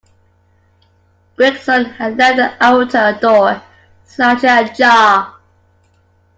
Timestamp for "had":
1.85-2.17